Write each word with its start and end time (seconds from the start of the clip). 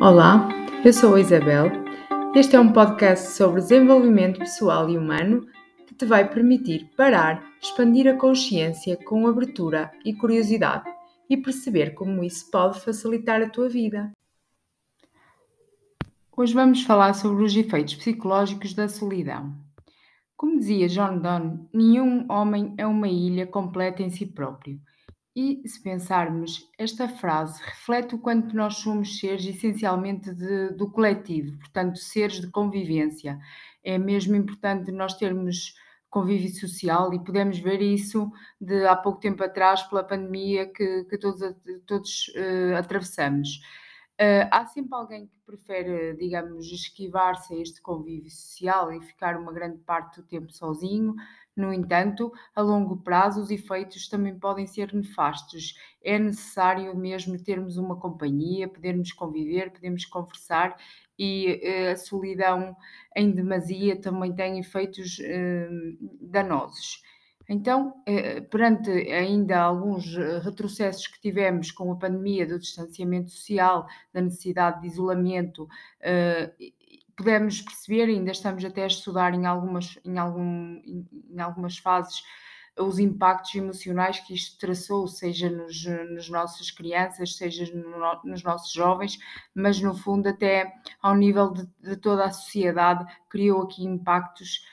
Olá, 0.00 0.48
eu 0.84 0.92
sou 0.92 1.14
a 1.14 1.20
Isabel. 1.20 1.70
Este 2.34 2.56
é 2.56 2.60
um 2.60 2.72
podcast 2.72 3.28
sobre 3.28 3.60
desenvolvimento 3.60 4.40
pessoal 4.40 4.90
e 4.90 4.98
humano 4.98 5.46
que 5.86 5.94
te 5.94 6.04
vai 6.04 6.28
permitir 6.28 6.90
parar, 6.96 7.42
expandir 7.62 8.08
a 8.08 8.16
consciência 8.16 8.96
com 8.96 9.26
abertura 9.26 9.92
e 10.04 10.12
curiosidade 10.12 10.90
e 11.30 11.36
perceber 11.36 11.94
como 11.94 12.24
isso 12.24 12.50
pode 12.50 12.80
facilitar 12.80 13.40
a 13.40 13.48
tua 13.48 13.68
vida. 13.68 14.10
Hoje 16.36 16.52
vamos 16.52 16.82
falar 16.82 17.14
sobre 17.14 17.44
os 17.44 17.56
efeitos 17.56 17.94
psicológicos 17.94 18.74
da 18.74 18.88
solidão. 18.88 19.54
Como 20.36 20.58
dizia 20.58 20.88
John 20.88 21.20
Donne, 21.20 21.68
nenhum 21.72 22.26
homem 22.28 22.74
é 22.76 22.84
uma 22.84 23.08
ilha 23.08 23.46
completa 23.46 24.02
em 24.02 24.10
si 24.10 24.26
próprio. 24.26 24.80
E 25.36 25.68
se 25.68 25.82
pensarmos, 25.82 26.70
esta 26.78 27.08
frase 27.08 27.60
reflete 27.60 28.14
o 28.14 28.18
quanto 28.18 28.54
nós 28.54 28.76
somos 28.76 29.18
seres 29.18 29.44
essencialmente 29.44 30.32
de, 30.32 30.68
do 30.70 30.88
coletivo, 30.88 31.58
portanto, 31.58 31.98
seres 31.98 32.40
de 32.40 32.48
convivência. 32.50 33.40
É 33.82 33.98
mesmo 33.98 34.36
importante 34.36 34.92
nós 34.92 35.14
termos 35.14 35.74
convívio 36.08 36.48
social 36.54 37.12
e 37.12 37.18
podemos 37.18 37.58
ver 37.58 37.82
isso 37.82 38.30
de 38.60 38.86
há 38.86 38.94
pouco 38.94 39.18
tempo 39.18 39.42
atrás 39.42 39.82
pela 39.82 40.04
pandemia 40.04 40.68
que, 40.72 41.02
que 41.06 41.18
todos, 41.18 41.40
todos 41.84 42.28
uh, 42.28 42.76
atravessamos. 42.78 43.60
Uh, 44.14 44.46
há 44.52 44.64
sempre 44.66 44.94
alguém 44.94 45.26
que 45.26 45.34
prefere, 45.44 46.14
digamos, 46.14 46.70
esquivar-se 46.70 47.52
a 47.52 47.58
este 47.60 47.82
convívio 47.82 48.30
social 48.30 48.92
e 48.92 49.00
ficar 49.00 49.36
uma 49.36 49.52
grande 49.52 49.78
parte 49.78 50.20
do 50.20 50.26
tempo 50.28 50.52
sozinho. 50.52 51.16
No 51.56 51.72
entanto, 51.72 52.32
a 52.54 52.60
longo 52.60 52.96
prazo, 52.96 53.40
os 53.40 53.50
efeitos 53.50 54.08
também 54.08 54.38
podem 54.38 54.66
ser 54.66 54.92
nefastos. 54.92 55.74
É 56.02 56.18
necessário 56.18 56.96
mesmo 56.96 57.42
termos 57.42 57.76
uma 57.76 57.96
companhia, 57.96 58.68
podermos 58.68 59.12
conviver, 59.12 59.70
podermos 59.70 60.04
conversar 60.04 60.76
e 61.18 61.60
uh, 61.88 61.92
a 61.92 61.96
solidão 61.96 62.76
em 63.16 63.30
demasia 63.30 64.00
também 64.00 64.34
tem 64.34 64.58
efeitos 64.58 65.18
uh, 65.20 65.98
danosos. 66.20 67.02
Então, 67.48 67.94
eh, 68.06 68.40
perante 68.40 68.90
ainda 68.90 69.60
alguns 69.60 70.16
eh, 70.16 70.38
retrocessos 70.38 71.06
que 71.06 71.20
tivemos 71.20 71.70
com 71.70 71.92
a 71.92 71.96
pandemia 71.96 72.46
do 72.46 72.58
distanciamento 72.58 73.30
social, 73.30 73.86
da 74.12 74.22
necessidade 74.22 74.80
de 74.80 74.86
isolamento, 74.86 75.68
eh, 76.00 76.50
pudemos 77.16 77.60
perceber, 77.60 78.04
ainda 78.04 78.30
estamos 78.30 78.64
até 78.64 78.84
a 78.84 78.88
estudar 78.88 79.34
em 79.34 79.46
algumas, 79.46 79.98
em 80.04 80.18
algum, 80.18 80.80
em 80.84 81.40
algumas 81.40 81.78
fases, 81.78 82.22
os 82.78 82.98
impactos 82.98 83.54
emocionais 83.54 84.18
que 84.20 84.34
isto 84.34 84.58
traçou, 84.58 85.06
seja 85.06 85.48
nos, 85.48 85.84
nos 85.84 86.28
nossas 86.28 86.70
crianças, 86.70 87.36
seja 87.36 87.72
no, 87.72 88.20
nos 88.24 88.42
nossos 88.42 88.72
jovens, 88.72 89.18
mas 89.54 89.80
no 89.80 89.94
fundo 89.94 90.28
até 90.28 90.72
ao 91.00 91.14
nível 91.14 91.52
de, 91.52 91.66
de 91.80 91.96
toda 91.96 92.24
a 92.24 92.32
sociedade 92.32 93.04
criou 93.28 93.62
aqui 93.62 93.84
impactos 93.84 94.64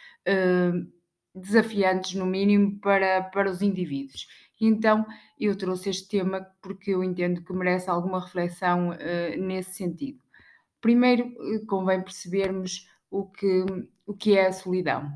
desafiantes, 1.34 2.14
no 2.14 2.26
mínimo, 2.26 2.80
para, 2.80 3.24
para 3.24 3.50
os 3.50 3.62
indivíduos. 3.62 4.28
Então, 4.60 5.06
eu 5.40 5.58
trouxe 5.58 5.90
este 5.90 6.08
tema 6.08 6.46
porque 6.62 6.92
eu 6.92 7.04
entendo 7.04 7.44
que 7.44 7.54
merece 7.54 7.90
alguma 7.90 8.24
reflexão 8.24 8.90
uh, 8.90 9.42
nesse 9.42 9.74
sentido. 9.74 10.20
Primeiro, 10.82 11.28
uh, 11.28 11.66
convém 11.68 12.02
percebermos 12.02 12.90
o 13.10 13.26
que, 13.26 13.66
o 14.06 14.14
que 14.14 14.38
é 14.38 14.48
a 14.48 14.54
solidão. 14.54 15.12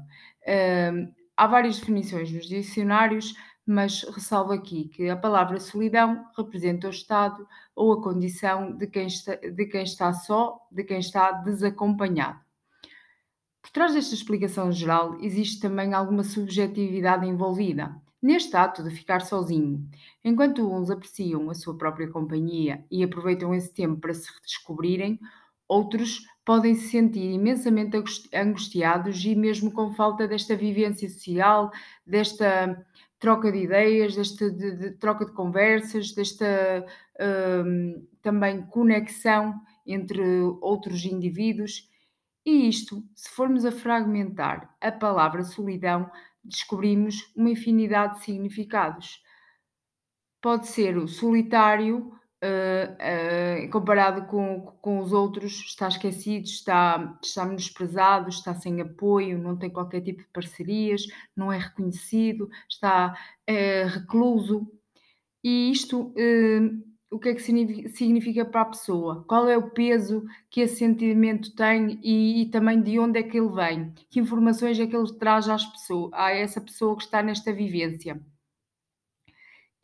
Há 1.38 1.48
várias 1.48 1.80
definições 1.80 2.32
nos 2.32 2.46
dicionários, 2.46 3.34
mas 3.66 4.04
ressalvo 4.04 4.54
aqui 4.54 4.90
que 4.90 5.10
a 5.10 5.18
palavra 5.18 5.60
solidão 5.60 6.26
representa 6.38 6.88
o 6.88 6.92
estado 6.92 7.46
ou 7.76 7.92
a 7.94 8.02
condição 8.02 8.78
de 8.78 8.86
quem 8.88 9.08
está, 9.08 9.36
de 9.36 9.66
quem 9.66 9.84
está 9.84 10.14
só, 10.14 10.60
de 10.72 10.84
quem 10.84 11.00
está 11.00 11.32
desacompanhado. 11.32 12.40
Por 13.62 13.72
trás 13.72 13.94
desta 13.94 14.14
explicação 14.14 14.72
geral, 14.72 15.18
existe 15.20 15.60
também 15.60 15.94
alguma 15.94 16.24
subjetividade 16.24 17.26
envolvida 17.26 18.00
neste 18.22 18.56
ato 18.56 18.84
de 18.84 18.92
ficar 18.92 19.22
sozinho. 19.22 19.88
Enquanto 20.24 20.72
uns 20.72 20.90
apreciam 20.90 21.50
a 21.50 21.54
sua 21.54 21.78
própria 21.78 22.10
companhia 22.10 22.86
e 22.90 23.04
aproveitam 23.04 23.54
esse 23.54 23.74
tempo 23.74 24.00
para 24.00 24.14
se 24.14 24.32
redescobrirem, 24.32 25.20
outros 25.68 26.26
podem 26.46 26.76
se 26.76 26.90
sentir 26.90 27.32
imensamente 27.32 27.98
angustiados 28.34 29.26
e 29.26 29.36
mesmo 29.36 29.72
com 29.72 29.94
falta 29.94 30.28
desta 30.28 30.56
vivência 30.56 31.10
social, 31.10 31.72
desta 32.06 32.86
troca 33.20 33.52
de 33.52 33.60
ideias, 33.64 34.16
desta 34.16 34.52
de, 34.52 34.72
de 34.76 34.92
troca 34.92 35.26
de 35.26 35.32
conversas, 35.32 36.14
desta 36.14 36.86
hum, 37.66 38.08
também 38.22 38.62
conexão 38.68 39.60
entre 39.86 40.22
outros 40.62 41.04
indivíduos. 41.06 41.90
E 42.46 42.70
isto, 42.70 43.04
se 43.16 43.30
formos 43.32 43.66
a 43.66 43.72
fragmentar 43.72 44.76
a 44.80 44.92
palavra 44.92 45.44
solidão, 45.44 46.10
descobrimos 46.44 47.32
uma 47.36 47.50
infinidade 47.50 48.20
de 48.20 48.26
significados. 48.26 49.24
Pode 50.40 50.68
ser 50.68 50.96
o 50.96 51.08
solitário, 51.08 51.98
uh, 51.98 52.92
uh, 52.94 53.45
comparado 53.68 54.28
com, 54.28 54.62
com 54.82 55.00
os 55.00 55.14
outros, 55.14 55.54
está 55.66 55.88
esquecido, 55.88 56.46
está, 56.46 57.18
está 57.24 57.46
menosprezado, 57.46 58.30
está 58.30 58.54
sem 58.56 58.82
apoio, 58.82 59.38
não 59.38 59.58
tem 59.58 59.70
qualquer 59.70 60.02
tipo 60.02 60.22
de 60.24 60.30
parcerias, 60.30 61.04
não 61.36 61.52
é 61.52 61.58
reconhecido, 61.58 62.50
está 62.70 63.16
uh, 63.50 63.88
recluso. 63.88 64.68
E 65.44 65.72
isto 65.72 66.14
o 67.16 67.20
que 67.20 67.30
é 67.30 67.34
que 67.34 67.42
significa 67.42 68.44
para 68.44 68.62
a 68.62 68.66
pessoa, 68.66 69.24
qual 69.28 69.48
é 69.48 69.58
o 69.58 69.70
peso 69.70 70.26
que 70.50 70.60
esse 70.62 70.78
sentimento 70.78 71.56
tem 71.56 72.00
e, 72.04 72.42
e, 72.42 72.46
também 72.48 72.82
de 72.82 73.00
onde 73.00 73.20
é 73.20 73.24
que 73.24 73.38
ele 73.40 73.50
vem, 73.50 73.94
que 74.10 74.20
informações 74.20 74.78
é 74.80 74.86
que 74.86 74.96
ele 74.96 75.14
traz 75.18 75.48
às 75.48 75.66
pessoas, 75.66 76.12
a 76.14 76.32
essa 76.32 76.60
pessoa 76.60 76.98
que 76.98 77.04
está 77.04 77.24
nesta 77.24 77.54
vivência. 77.54 78.20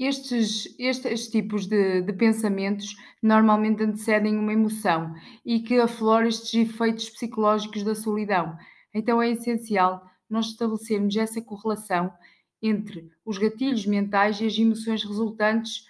Estes, 0.03 0.73
estes 0.79 1.27
tipos 1.27 1.67
de, 1.67 2.01
de 2.01 2.11
pensamentos 2.13 2.95
normalmente 3.21 3.83
antecedem 3.83 4.35
uma 4.35 4.51
emoção 4.51 5.13
e 5.45 5.59
que 5.59 5.79
aflora 5.79 6.27
estes 6.27 6.55
efeitos 6.55 7.07
psicológicos 7.07 7.83
da 7.83 7.93
solidão. 7.93 8.57
Então 8.91 9.21
é 9.21 9.29
essencial 9.29 10.03
nós 10.27 10.47
estabelecermos 10.47 11.15
essa 11.15 11.39
correlação 11.39 12.11
entre 12.63 13.11
os 13.23 13.37
gatilhos 13.37 13.85
mentais 13.85 14.41
e 14.41 14.47
as 14.47 14.57
emoções 14.57 15.03
resultantes 15.03 15.85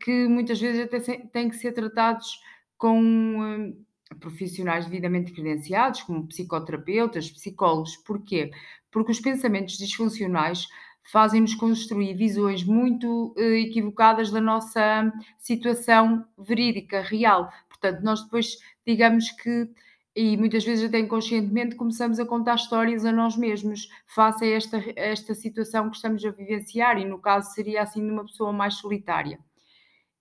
que 0.00 0.26
muitas 0.26 0.60
vezes 0.60 0.80
até 0.80 0.98
têm 0.98 1.48
que 1.48 1.56
ser 1.56 1.70
tratados 1.70 2.40
com 2.76 3.38
uh, 3.38 4.16
profissionais 4.16 4.86
devidamente 4.86 5.30
credenciados, 5.30 6.02
como 6.02 6.26
psicoterapeutas, 6.26 7.30
psicólogos. 7.30 7.96
Porquê? 7.98 8.50
Porque 8.90 9.12
os 9.12 9.20
pensamentos 9.20 9.78
disfuncionais 9.78 10.66
fazem-nos 11.10 11.54
construir 11.54 12.14
visões 12.14 12.64
muito 12.64 13.34
uh, 13.36 13.40
equivocadas 13.40 14.30
da 14.30 14.40
nossa 14.40 15.12
situação 15.38 16.24
verídica, 16.38 17.00
real. 17.00 17.50
Portanto, 17.68 18.02
nós 18.02 18.22
depois, 18.22 18.58
digamos 18.86 19.30
que 19.32 19.68
e 20.14 20.36
muitas 20.36 20.62
vezes 20.62 20.86
até 20.86 20.98
inconscientemente 20.98 21.74
começamos 21.74 22.20
a 22.20 22.26
contar 22.26 22.56
histórias 22.56 23.04
a 23.06 23.10
nós 23.10 23.34
mesmos 23.34 23.88
face 24.06 24.44
a 24.44 24.48
esta, 24.48 24.76
a 24.76 24.92
esta 24.96 25.34
situação 25.34 25.88
que 25.88 25.96
estamos 25.96 26.22
a 26.22 26.30
vivenciar 26.30 26.98
e 26.98 27.04
no 27.06 27.18
caso 27.18 27.50
seria 27.52 27.80
assim 27.80 28.04
de 28.04 28.12
uma 28.12 28.26
pessoa 28.26 28.52
mais 28.52 28.74
solitária 28.74 29.38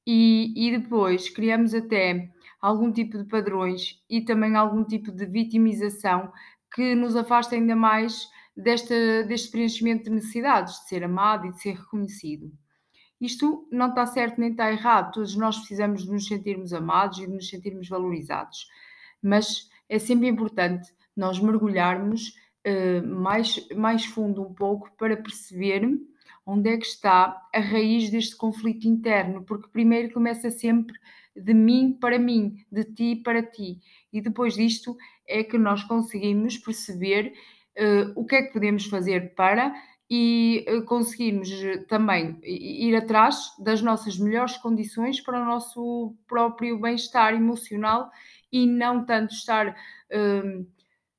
e, 0.06 0.54
e 0.56 0.78
depois 0.78 1.30
criamos 1.30 1.74
até 1.74 2.30
algum 2.60 2.92
tipo 2.92 3.18
de 3.18 3.26
padrões 3.26 4.02
e 4.10 4.22
também 4.22 4.56
algum 4.56 4.84
tipo 4.84 5.12
de 5.12 5.26
vitimização 5.26 6.32
que 6.74 6.96
nos 6.96 7.16
afasta 7.16 7.56
ainda 7.56 7.76
mais 7.76 8.28
desta, 8.56 9.24
deste 9.24 9.52
preenchimento 9.52 10.06
de 10.06 10.12
necessidades, 10.12 10.82
de 10.82 10.90
ser 10.90 11.04
amado 11.04 11.48
e 11.48 11.52
de 11.52 11.62
ser 11.62 11.76
reconhecido. 11.76 12.52
Isto 13.20 13.68
não 13.72 13.90
está 13.90 14.06
certo 14.08 14.40
nem 14.40 14.52
está 14.52 14.72
errado, 14.72 15.14
todos 15.14 15.36
nós 15.36 15.58
precisamos 15.58 16.04
de 16.04 16.12
nos 16.12 16.26
sentirmos 16.26 16.74
amados 16.74 17.20
e 17.20 17.28
de 17.28 17.34
nos 17.34 17.50
sentirmos 17.50 17.88
valorizados, 17.88 18.68
mas 19.22 19.70
é 19.88 20.00
sempre 20.00 20.28
importante 20.28 20.92
nós 21.16 21.40
mergulharmos 21.40 22.34
uh, 22.66 23.08
mais, 23.08 23.68
mais 23.76 24.06
fundo 24.06 24.42
um 24.42 24.54
pouco 24.54 24.92
para 24.98 25.16
perceber 25.16 25.88
onde 26.46 26.70
é 26.70 26.78
que 26.78 26.86
está 26.86 27.48
a 27.54 27.60
raiz 27.60 28.10
deste 28.10 28.36
conflito 28.36 28.88
interno, 28.88 29.44
porque 29.44 29.70
primeiro 29.70 30.12
começa 30.12 30.50
sempre 30.50 30.96
de 31.36 31.54
mim 31.54 31.98
para 32.00 32.18
mim, 32.18 32.58
de 32.72 32.84
ti 32.84 33.16
para 33.16 33.44
ti, 33.44 33.80
e 34.12 34.20
depois 34.20 34.56
disto 34.56 34.98
é 35.28 35.44
que 35.44 35.58
nós 35.58 35.84
conseguimos 35.84 36.58
perceber 36.58 37.34
o 38.16 38.26
que 38.26 38.36
é 38.36 38.44
que 38.44 38.54
podemos 38.54 38.86
fazer 38.86 39.34
para 39.34 39.74
e 40.14 40.66
uh, 40.68 40.84
conseguirmos 40.84 41.50
também 41.88 42.38
ir 42.44 42.94
atrás 42.98 43.56
das 43.58 43.82
nossas 43.82 44.18
melhores 44.18 44.58
condições 44.58 45.22
para 45.22 45.42
o 45.42 45.46
nosso 45.46 46.14
próprio 46.28 46.78
bem-estar 46.78 47.34
emocional 47.34 48.12
e 48.52 48.68
não 48.68 49.06
tanto 49.06 49.34
estar 49.34 49.70
uh, 49.70 50.68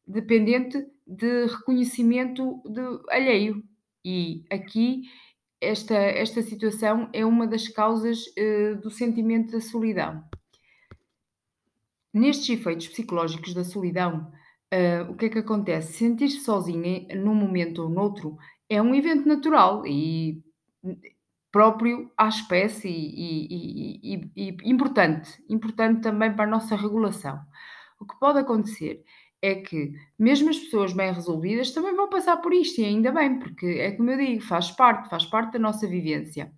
dependente 0.06 0.86
de 1.06 1.46
reconhecimento 1.46 2.62
de 2.66 2.82
alheio. 3.08 3.64
E 4.04 4.44
aqui 4.50 5.04
esta, 5.58 5.94
esta 5.94 6.42
situação 6.42 7.08
é 7.14 7.24
uma 7.24 7.46
das 7.46 7.68
causas 7.68 8.18
uh, 8.26 8.76
do 8.82 8.90
sentimento 8.90 9.52
da 9.52 9.60
solidão. 9.62 10.22
Nestes 12.12 12.50
efeitos 12.50 12.88
psicológicos 12.88 13.54
da 13.54 13.64
solidão, 13.64 14.30
hã, 14.72 15.10
o 15.10 15.16
que 15.16 15.26
é 15.26 15.28
que 15.28 15.38
acontece? 15.38 15.92
Sentir-se 15.94 16.40
sozinha 16.40 17.06
num 17.16 17.34
momento 17.34 17.82
ou 17.82 17.88
noutro 17.90 18.36
é 18.68 18.80
um 18.80 18.94
evento 18.94 19.28
natural 19.28 19.86
e 19.86 20.42
hum, 20.82 20.96
próprio 21.52 22.10
à 22.16 22.28
espécie 22.28 22.88
e 22.88 23.46
e 24.06 24.30
e 24.36 24.56
e 24.64 24.70
importante, 24.70 25.42
importante 25.48 26.00
também 26.02 26.34
para 26.34 26.44
a 26.44 26.50
nossa 26.50 26.76
regulação. 26.76 27.38
O 28.00 28.06
que 28.06 28.18
pode 28.18 28.38
acontecer 28.40 29.04
é 29.42 29.56
que 29.56 29.92
mesmo 30.18 30.50
as 30.50 30.58
pessoas 30.58 30.92
bem 30.92 31.12
resolvidas 31.12 31.72
também 31.72 31.94
vão 31.94 32.08
passar 32.08 32.36
por 32.38 32.52
isto 32.54 32.80
e 32.80 32.84
ainda 32.84 33.12
bem, 33.12 33.38
porque 33.38 33.66
é 33.66 33.92
como 33.92 34.10
eu 34.10 34.18
digo, 34.18 34.42
faz 34.42 34.70
parte, 34.70 35.08
faz 35.10 35.26
parte 35.26 35.54
da 35.54 35.58
nossa 35.58 35.86
vivência. 35.88 36.52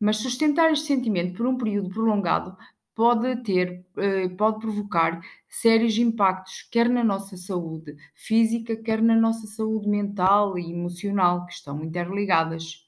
Mas 0.00 0.18
sustentar 0.18 0.72
este 0.72 0.86
sentimento 0.86 1.36
por 1.36 1.46
um 1.46 1.56
período 1.58 1.90
prolongado 1.90 2.56
pode 2.94 3.42
ter, 3.42 3.84
eh, 3.96 4.28
pode 4.30 4.60
provocar 4.60 5.20
sérios 5.48 5.96
impactos, 5.98 6.62
quer 6.70 6.88
na 6.88 7.02
nossa 7.04 7.36
saúde 7.36 7.96
física, 8.14 8.76
quer 8.76 9.00
na 9.02 9.16
nossa 9.16 9.46
saúde 9.46 9.88
mental 9.88 10.58
e 10.58 10.70
emocional, 10.72 11.46
que 11.46 11.52
estão 11.54 11.82
interligadas. 11.84 12.86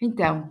Então, 0.00 0.50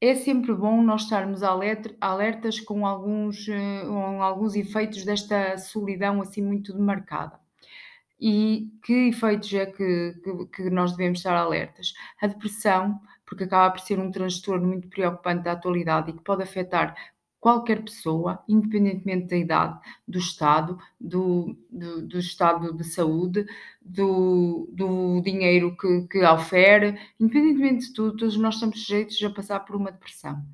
é 0.00 0.14
sempre 0.14 0.54
bom 0.54 0.82
nós 0.82 1.02
estarmos 1.02 1.42
alerta- 1.42 1.94
alertas 2.00 2.60
com 2.60 2.86
alguns, 2.86 3.48
eh, 3.48 3.84
com 3.86 4.22
alguns 4.22 4.56
efeitos 4.56 5.04
desta 5.04 5.58
solidão 5.58 6.22
assim 6.22 6.42
muito 6.42 6.72
demarcada. 6.74 7.40
E 8.20 8.70
que 8.84 9.08
efeitos 9.08 9.52
é 9.54 9.66
que, 9.66 10.14
que, 10.22 10.46
que 10.54 10.70
nós 10.70 10.92
devemos 10.92 11.18
estar 11.20 11.34
alertas? 11.36 11.94
A 12.20 12.26
depressão, 12.26 13.00
porque 13.26 13.44
acaba 13.44 13.70
por 13.72 13.80
ser 13.80 13.98
um 13.98 14.10
transtorno 14.10 14.66
muito 14.68 14.88
preocupante 14.88 15.44
da 15.44 15.52
atualidade 15.52 16.10
e 16.10 16.14
que 16.14 16.22
pode 16.22 16.42
afetar 16.42 16.94
qualquer 17.40 17.82
pessoa, 17.82 18.44
independentemente 18.46 19.28
da 19.28 19.36
idade, 19.36 19.80
do 20.06 20.18
estado, 20.18 20.78
do, 21.00 21.56
do, 21.70 22.06
do 22.06 22.18
estado 22.18 22.72
de 22.74 22.84
saúde, 22.84 23.46
do, 23.80 24.68
do 24.72 25.22
dinheiro 25.22 25.74
que, 25.76 26.06
que 26.08 26.22
ofere, 26.22 26.98
independentemente 27.18 27.86
de 27.86 27.94
tudo, 27.94 28.16
todos 28.18 28.36
nós 28.36 28.54
estamos 28.54 28.80
sujeitos 28.84 29.22
a 29.24 29.30
passar 29.30 29.60
por 29.60 29.74
uma 29.74 29.90
depressão. 29.90 30.44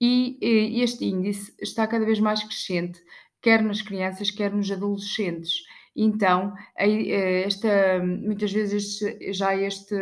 E, 0.00 0.36
e 0.42 0.82
este 0.82 1.06
índice 1.06 1.54
está 1.60 1.86
cada 1.86 2.04
vez 2.04 2.18
mais 2.18 2.42
crescente, 2.42 3.00
quer 3.40 3.62
nas 3.62 3.80
crianças, 3.80 4.30
quer 4.30 4.52
nos 4.52 4.70
adolescentes. 4.70 5.64
Então, 5.94 6.52
eh, 6.76 7.44
esta, 7.46 8.04
muitas 8.04 8.52
vezes 8.52 8.98
já 9.30 9.56
este, 9.56 9.94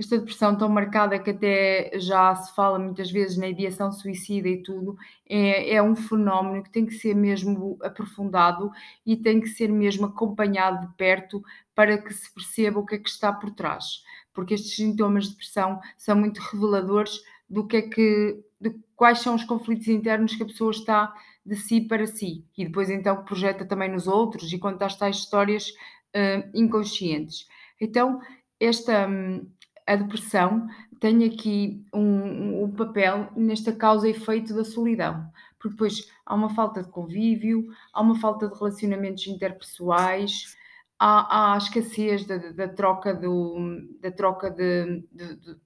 esta 0.00 0.16
depressão 0.16 0.56
tão 0.56 0.68
marcada 0.68 1.18
que 1.18 1.30
até 1.30 1.90
já 1.96 2.34
se 2.34 2.54
fala 2.54 2.78
muitas 2.78 3.10
vezes 3.10 3.36
na 3.36 3.48
ideação 3.48 3.92
suicida 3.92 4.48
e 4.48 4.62
tudo, 4.62 4.96
é, 5.28 5.74
é 5.74 5.82
um 5.82 5.94
fenómeno 5.94 6.62
que 6.62 6.70
tem 6.70 6.86
que 6.86 6.94
ser 6.94 7.14
mesmo 7.14 7.78
aprofundado 7.82 8.70
e 9.04 9.14
tem 9.14 9.40
que 9.40 9.48
ser 9.48 9.68
mesmo 9.68 10.06
acompanhado 10.06 10.86
de 10.86 10.94
perto 10.94 11.42
para 11.74 11.98
que 11.98 12.14
se 12.14 12.32
perceba 12.32 12.80
o 12.80 12.86
que 12.86 12.94
é 12.94 12.98
que 12.98 13.10
está 13.10 13.30
por 13.30 13.50
trás. 13.50 14.02
Porque 14.32 14.54
estes 14.54 14.74
sintomas 14.74 15.24
de 15.24 15.30
depressão 15.32 15.78
são 15.98 16.16
muito 16.16 16.38
reveladores 16.38 17.20
do 17.48 17.66
que 17.66 17.76
é 17.76 17.82
que, 17.82 18.42
de 18.58 18.74
quais 18.96 19.18
são 19.18 19.34
os 19.34 19.44
conflitos 19.44 19.88
internos 19.88 20.34
que 20.34 20.42
a 20.42 20.46
pessoa 20.46 20.70
está 20.70 21.12
de 21.44 21.56
si 21.56 21.82
para 21.82 22.06
si 22.06 22.44
e 22.56 22.64
depois 22.64 22.88
então 22.88 23.24
projeta 23.24 23.66
também 23.66 23.90
nos 23.90 24.06
outros 24.06 24.50
e 24.50 24.58
conta 24.58 24.86
as 24.86 24.96
tais 24.96 25.16
histórias 25.16 25.68
uh, 26.14 26.50
inconscientes. 26.54 27.46
Então, 27.78 28.20
esta 28.58 29.06
um, 29.06 29.46
a 29.90 29.96
depressão 29.96 30.68
tem 31.00 31.24
aqui 31.24 31.84
um, 31.92 32.64
um, 32.64 32.70
papel 32.70 33.28
nesta 33.34 33.72
causa 33.72 34.06
e 34.06 34.12
efeito 34.12 34.54
da 34.54 34.64
solidão, 34.64 35.28
porque 35.58 35.70
depois 35.70 36.08
há 36.24 36.34
uma 36.34 36.50
falta 36.50 36.82
de 36.82 36.88
convívio, 36.88 37.66
há 37.92 38.00
uma 38.00 38.14
falta 38.14 38.48
de 38.48 38.54
relacionamentos 38.54 39.26
interpessoais, 39.26 40.56
há, 40.96 41.50
há 41.50 41.54
a 41.54 41.58
escassez 41.58 42.24
da, 42.24 42.36
da, 42.36 42.68
troca 42.68 43.12
do, 43.12 43.56
da 44.00 44.12
troca 44.12 44.48
de, 44.48 45.04
de, 45.10 45.36
de, 45.36 45.56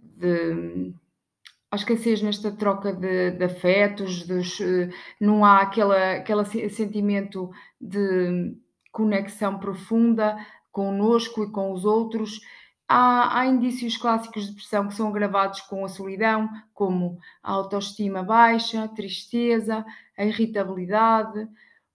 de 0.00 0.94
há 1.70 1.76
escassez 1.76 2.20
nesta 2.20 2.50
troca 2.50 2.92
de, 2.92 3.30
de 3.30 3.44
afetos, 3.44 4.26
dos, 4.26 4.60
eh, 4.60 4.88
não 5.20 5.44
há 5.44 5.58
aquela, 5.58 6.14
aquele 6.14 6.44
sentimento 6.70 7.50
de 7.80 8.56
conexão 8.90 9.58
profunda 9.60 10.36
connosco 10.72 11.42
e 11.42 11.50
com 11.50 11.72
os 11.72 11.84
outros. 11.84 12.40
Há, 12.88 13.40
há, 13.40 13.46
indícios 13.46 13.98
clássicos 13.98 14.44
de 14.44 14.50
depressão 14.50 14.88
que 14.88 14.94
são 14.94 15.08
agravados 15.08 15.60
com 15.60 15.84
a 15.84 15.88
solidão, 15.88 16.48
como 16.72 17.18
a 17.42 17.52
autoestima 17.52 18.22
baixa, 18.22 18.84
a 18.84 18.88
tristeza, 18.88 19.84
a 20.16 20.24
irritabilidade, 20.24 21.46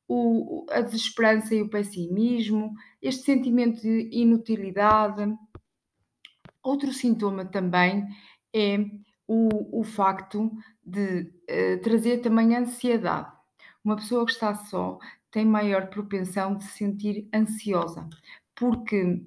o, 0.07 0.65
a 0.69 0.81
desesperança 0.81 1.55
e 1.55 1.61
o 1.63 1.69
pessimismo, 1.69 2.75
este 3.01 3.23
sentimento 3.23 3.81
de 3.81 4.09
inutilidade. 4.11 5.35
Outro 6.61 6.93
sintoma 6.93 7.43
também 7.43 8.07
é 8.53 8.77
o, 9.27 9.79
o 9.79 9.83
facto 9.83 10.51
de 10.85 11.21
uh, 11.49 11.81
trazer 11.81 12.19
também 12.19 12.55
ansiedade. 12.55 13.31
Uma 13.83 13.95
pessoa 13.95 14.25
que 14.25 14.31
está 14.31 14.53
só 14.53 14.99
tem 15.31 15.45
maior 15.45 15.87
propensão 15.87 16.55
de 16.55 16.63
se 16.63 16.77
sentir 16.77 17.27
ansiosa, 17.33 18.07
porque, 18.55 19.25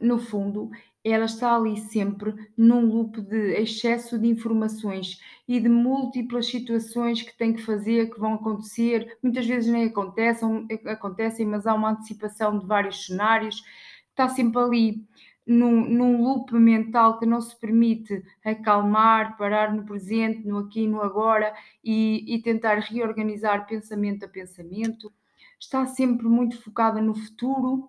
no 0.00 0.18
fundo, 0.18 0.70
ela 1.12 1.26
está 1.26 1.54
ali 1.54 1.76
sempre 1.76 2.34
num 2.56 2.86
loop 2.86 3.20
de 3.20 3.60
excesso 3.60 4.18
de 4.18 4.26
informações 4.26 5.20
e 5.46 5.60
de 5.60 5.68
múltiplas 5.68 6.46
situações 6.46 7.22
que 7.22 7.36
tem 7.36 7.52
que 7.52 7.62
fazer, 7.62 8.10
que 8.10 8.18
vão 8.18 8.34
acontecer, 8.34 9.16
muitas 9.22 9.46
vezes 9.46 9.70
nem 9.70 9.84
acontecem, 9.84 10.66
acontecem 10.86 11.46
mas 11.46 11.66
há 11.66 11.74
uma 11.74 11.90
antecipação 11.90 12.58
de 12.58 12.66
vários 12.66 13.06
cenários, 13.06 13.62
está 14.10 14.28
sempre 14.28 14.60
ali 14.60 15.06
num, 15.46 15.88
num 15.88 16.22
loop 16.22 16.52
mental 16.54 17.18
que 17.18 17.26
não 17.26 17.40
se 17.40 17.54
permite 17.58 18.24
acalmar, 18.44 19.36
parar 19.36 19.72
no 19.72 19.84
presente, 19.84 20.46
no 20.46 20.58
aqui 20.58 20.82
e 20.82 20.88
no 20.88 21.00
agora 21.00 21.54
e, 21.84 22.24
e 22.34 22.42
tentar 22.42 22.78
reorganizar 22.80 23.66
pensamento 23.66 24.24
a 24.24 24.28
pensamento. 24.28 25.12
Está 25.60 25.86
sempre 25.86 26.26
muito 26.26 26.60
focada 26.60 27.00
no 27.00 27.14
futuro 27.14 27.88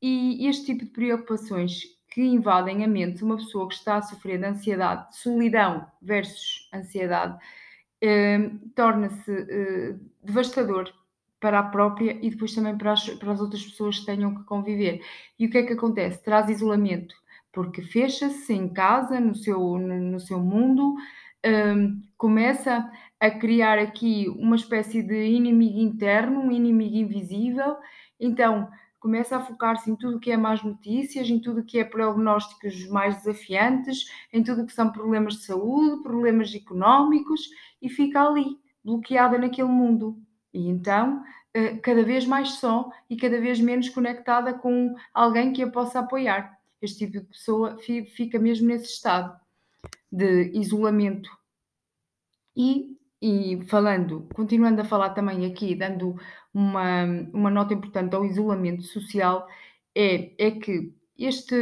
e 0.00 0.46
este 0.48 0.66
tipo 0.66 0.84
de 0.86 0.90
preocupações 0.90 1.93
que 2.14 2.22
invadem 2.22 2.84
a 2.84 2.86
mente 2.86 3.16
de 3.16 3.24
uma 3.24 3.36
pessoa 3.36 3.66
que 3.68 3.74
está 3.74 3.96
a 3.96 4.02
sofrer 4.02 4.38
de 4.38 4.46
ansiedade, 4.46 5.16
solidão 5.16 5.84
versus 6.00 6.68
ansiedade, 6.72 7.36
eh, 8.00 8.52
torna-se 8.72 9.32
eh, 9.32 9.96
devastador 10.22 10.92
para 11.40 11.58
a 11.58 11.64
própria 11.64 12.16
e 12.22 12.30
depois 12.30 12.54
também 12.54 12.78
para 12.78 12.92
as, 12.92 13.10
para 13.10 13.32
as 13.32 13.40
outras 13.40 13.64
pessoas 13.64 13.98
que 13.98 14.06
tenham 14.06 14.32
que 14.32 14.44
conviver. 14.44 15.02
E 15.36 15.46
o 15.46 15.50
que 15.50 15.58
é 15.58 15.64
que 15.64 15.72
acontece? 15.72 16.22
Traz 16.22 16.48
isolamento, 16.48 17.16
porque 17.52 17.82
fecha-se 17.82 18.52
em 18.54 18.68
casa, 18.68 19.18
no 19.18 19.34
seu, 19.34 19.58
no, 19.76 19.98
no 19.98 20.20
seu 20.20 20.38
mundo, 20.38 20.94
um, 21.44 22.00
começa 22.16 22.88
a 23.18 23.28
criar 23.28 23.80
aqui 23.80 24.28
uma 24.38 24.54
espécie 24.54 25.02
de 25.02 25.26
inimigo 25.26 25.80
interno, 25.80 26.42
um 26.42 26.52
inimigo 26.52 26.94
invisível, 26.94 27.76
então 28.20 28.70
começa 29.04 29.36
a 29.36 29.40
focar-se 29.40 29.90
em 29.90 29.94
tudo 29.94 30.16
o 30.16 30.18
que 30.18 30.30
é 30.30 30.36
más 30.38 30.62
notícias, 30.62 31.28
em 31.28 31.38
tudo 31.38 31.60
o 31.60 31.62
que 31.62 31.78
é 31.78 31.84
prognósticos 31.84 32.88
mais 32.88 33.18
desafiantes, 33.18 34.10
em 34.32 34.42
tudo 34.42 34.62
o 34.62 34.66
que 34.66 34.72
são 34.72 34.90
problemas 34.90 35.34
de 35.34 35.44
saúde, 35.44 36.02
problemas 36.02 36.54
económicos, 36.54 37.50
e 37.82 37.90
fica 37.90 38.26
ali, 38.26 38.58
bloqueada 38.82 39.36
naquele 39.36 39.68
mundo. 39.68 40.18
E 40.54 40.70
então, 40.70 41.22
eh, 41.52 41.76
cada 41.76 42.02
vez 42.02 42.24
mais 42.24 42.52
só 42.52 42.90
e 43.10 43.14
cada 43.14 43.38
vez 43.38 43.60
menos 43.60 43.90
conectada 43.90 44.54
com 44.54 44.94
alguém 45.12 45.52
que 45.52 45.62
a 45.62 45.70
possa 45.70 45.98
apoiar. 45.98 46.58
Este 46.80 47.00
tipo 47.00 47.12
de 47.20 47.26
pessoa 47.26 47.76
fica 47.76 48.38
mesmo 48.38 48.68
nesse 48.68 48.86
estado 48.86 49.38
de 50.10 50.50
isolamento. 50.54 51.28
E, 52.56 52.96
e 53.24 53.64
falando, 53.68 54.28
continuando 54.34 54.82
a 54.82 54.84
falar 54.84 55.14
também 55.14 55.46
aqui, 55.46 55.74
dando 55.74 56.14
uma, 56.52 57.04
uma 57.32 57.50
nota 57.50 57.72
importante 57.72 58.14
ao 58.14 58.22
isolamento 58.22 58.82
social, 58.82 59.48
é, 59.94 60.34
é 60.38 60.50
que 60.50 60.92
este, 61.18 61.56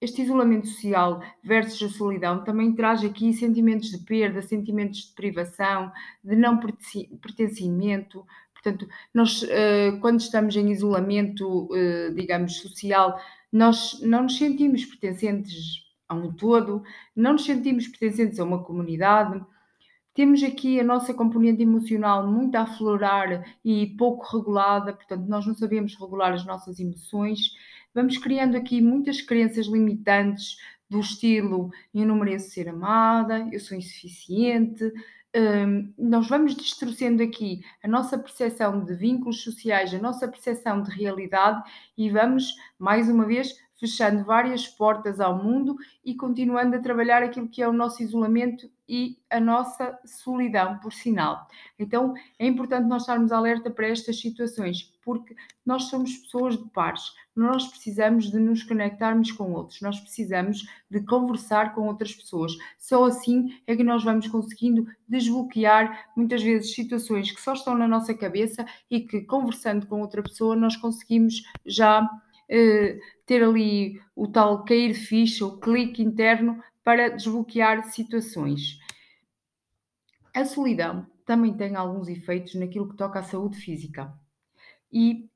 este 0.00 0.22
isolamento 0.22 0.68
social 0.68 1.20
versus 1.42 1.82
a 1.82 1.98
solidão 1.98 2.44
também 2.44 2.72
traz 2.76 3.02
aqui 3.02 3.32
sentimentos 3.32 3.90
de 3.90 3.98
perda, 4.04 4.40
sentimentos 4.40 5.08
de 5.08 5.14
privação, 5.14 5.90
de 6.22 6.36
não 6.36 6.60
pertencimento. 6.60 8.24
Portanto, 8.52 8.88
nós, 9.12 9.44
eh, 9.48 9.98
quando 10.00 10.20
estamos 10.20 10.54
em 10.54 10.70
isolamento, 10.70 11.68
eh, 11.74 12.10
digamos, 12.14 12.58
social, 12.58 13.20
nós 13.52 14.00
não 14.00 14.22
nos 14.22 14.38
sentimos 14.38 14.84
pertencentes 14.84 15.82
a 16.08 16.14
um 16.14 16.32
todo, 16.32 16.84
não 17.16 17.32
nos 17.32 17.44
sentimos 17.44 17.88
pertencentes 17.88 18.38
a 18.38 18.44
uma 18.44 18.62
comunidade. 18.62 19.44
Temos 20.18 20.42
aqui 20.42 20.80
a 20.80 20.82
nossa 20.82 21.14
componente 21.14 21.62
emocional 21.62 22.26
muito 22.26 22.56
a 22.56 22.62
aflorar 22.62 23.56
e 23.64 23.86
pouco 23.96 24.26
regulada, 24.36 24.92
portanto, 24.92 25.28
nós 25.28 25.46
não 25.46 25.54
sabemos 25.54 25.94
regular 25.94 26.32
as 26.32 26.44
nossas 26.44 26.80
emoções. 26.80 27.52
Vamos 27.94 28.18
criando 28.18 28.56
aqui 28.56 28.80
muitas 28.80 29.22
crenças 29.22 29.68
limitantes 29.68 30.56
do 30.90 30.98
estilo 30.98 31.70
eu 31.94 32.04
não 32.04 32.16
mereço 32.16 32.50
ser 32.50 32.68
amada, 32.68 33.48
eu 33.52 33.60
sou 33.60 33.78
insuficiente, 33.78 34.92
hum, 35.36 35.94
nós 35.96 36.28
vamos 36.28 36.56
distorcendo 36.56 37.22
aqui 37.22 37.60
a 37.80 37.86
nossa 37.86 38.18
percepção 38.18 38.84
de 38.84 38.96
vínculos 38.96 39.44
sociais, 39.44 39.94
a 39.94 40.00
nossa 40.00 40.26
percepção 40.26 40.82
de 40.82 40.90
realidade 40.90 41.62
e 41.96 42.10
vamos, 42.10 42.56
mais 42.76 43.08
uma 43.08 43.24
vez, 43.24 43.54
fechando 43.78 44.24
várias 44.24 44.66
portas 44.66 45.20
ao 45.20 45.42
mundo 45.42 45.76
e 46.04 46.14
continuando 46.14 46.76
a 46.76 46.80
trabalhar 46.80 47.22
aquilo 47.22 47.48
que 47.48 47.62
é 47.62 47.68
o 47.68 47.72
nosso 47.72 48.02
isolamento 48.02 48.68
e 48.88 49.18
a 49.28 49.38
nossa 49.38 49.98
solidão, 50.04 50.78
por 50.78 50.92
sinal. 50.92 51.46
Então 51.78 52.14
é 52.38 52.46
importante 52.46 52.88
nós 52.88 53.02
estarmos 53.02 53.30
alerta 53.30 53.70
para 53.70 53.86
estas 53.86 54.18
situações, 54.18 54.94
porque 55.04 55.36
nós 55.64 55.84
somos 55.84 56.16
pessoas 56.16 56.56
de 56.56 56.68
pares, 56.70 57.12
nós 57.36 57.68
precisamos 57.68 58.30
de 58.30 58.38
nos 58.38 58.62
conectarmos 58.62 59.30
com 59.30 59.52
outros, 59.52 59.80
nós 59.82 60.00
precisamos 60.00 60.66
de 60.90 61.00
conversar 61.02 61.74
com 61.74 61.86
outras 61.86 62.14
pessoas. 62.14 62.52
Só 62.78 63.04
assim 63.04 63.54
é 63.66 63.76
que 63.76 63.84
nós 63.84 64.02
vamos 64.02 64.26
conseguindo 64.26 64.86
desbloquear 65.06 66.08
muitas 66.16 66.42
vezes 66.42 66.74
situações 66.74 67.30
que 67.30 67.40
só 67.40 67.52
estão 67.52 67.76
na 67.76 67.86
nossa 67.86 68.14
cabeça 68.14 68.64
e 68.90 69.00
que 69.00 69.20
conversando 69.20 69.86
com 69.86 70.00
outra 70.00 70.22
pessoa 70.22 70.56
nós 70.56 70.76
conseguimos 70.76 71.42
já 71.66 72.08
ter 73.26 73.42
ali 73.42 74.00
o 74.16 74.26
tal 74.26 74.64
cair 74.64 74.92
de 74.92 74.98
ficha, 74.98 75.44
o 75.44 75.58
clique 75.58 76.02
interno 76.02 76.62
para 76.82 77.10
desbloquear 77.10 77.84
situações. 77.84 78.78
A 80.34 80.44
solidão 80.44 81.06
também 81.26 81.52
tem 81.54 81.76
alguns 81.76 82.08
efeitos 82.08 82.54
naquilo 82.54 82.88
que 82.88 82.96
toca 82.96 83.18
à 83.18 83.22
saúde 83.22 83.58
física. 83.58 84.12
E 84.90 85.28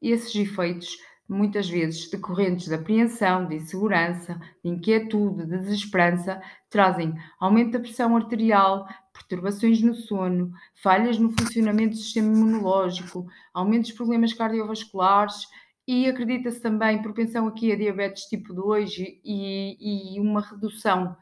esses 0.00 0.34
efeitos, 0.34 0.96
muitas 1.28 1.68
vezes 1.68 2.10
decorrentes 2.10 2.66
de 2.66 2.74
apreensão, 2.74 3.46
de 3.46 3.56
insegurança, 3.56 4.40
de 4.62 4.70
inquietude, 4.70 5.44
de 5.46 5.58
desesperança, 5.58 6.40
trazem 6.70 7.14
aumento 7.38 7.72
da 7.72 7.80
pressão 7.80 8.16
arterial, 8.16 8.88
perturbações 9.12 9.82
no 9.82 9.94
sono, 9.94 10.52
falhas 10.74 11.18
no 11.18 11.30
funcionamento 11.30 11.90
do 11.90 11.96
sistema 11.96 12.32
imunológico, 12.32 13.26
aumento 13.52 13.82
dos 13.82 13.92
problemas 13.92 14.32
cardiovasculares 14.32 15.46
e 15.86 16.06
acredita-se 16.06 16.60
também 16.60 17.02
propensão 17.02 17.46
aqui 17.46 17.72
a 17.72 17.76
diabetes 17.76 18.24
tipo 18.24 18.52
2 18.54 18.98
e, 18.98 20.16
e 20.16 20.20
uma 20.20 20.40
redução 20.40 21.16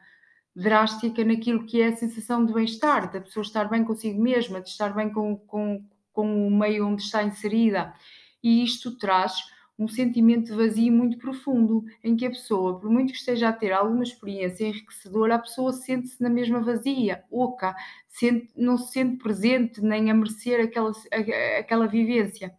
drástica 0.55 1.23
naquilo 1.25 1.65
que 1.65 1.81
é 1.81 1.87
a 1.87 1.95
sensação 1.95 2.45
de 2.45 2.53
bem-estar, 2.53 3.11
da 3.11 3.19
pessoa 3.19 3.41
estar 3.41 3.65
bem 3.65 3.83
consigo 3.83 4.21
mesma, 4.21 4.61
de 4.61 4.69
estar 4.69 4.93
bem 4.93 5.11
com, 5.11 5.35
com, 5.37 5.83
com 6.11 6.47
o 6.47 6.51
meio 6.51 6.87
onde 6.87 7.01
está 7.01 7.23
inserida. 7.23 7.93
E 8.41 8.63
isto 8.63 8.97
traz 8.97 9.33
um 9.77 9.87
sentimento 9.87 10.51
de 10.51 10.55
vazio 10.55 10.93
muito 10.93 11.17
profundo, 11.17 11.83
em 12.03 12.15
que 12.15 12.25
a 12.25 12.29
pessoa, 12.29 12.79
por 12.79 12.89
muito 12.89 13.11
que 13.11 13.17
esteja 13.17 13.49
a 13.49 13.53
ter 13.53 13.71
alguma 13.71 14.03
experiência 14.03 14.67
enriquecedora, 14.67 15.35
a 15.35 15.39
pessoa 15.39 15.73
sente-se 15.73 16.21
na 16.21 16.29
mesma 16.29 16.61
vazia, 16.61 17.23
oca, 17.31 17.75
sente, 18.07 18.49
não 18.55 18.77
se 18.77 18.93
sente 18.93 19.17
presente 19.17 19.81
nem 19.81 20.11
a 20.11 20.13
merecer 20.13 20.63
aquela, 20.63 20.91
aquela 21.59 21.87
vivência. 21.87 22.55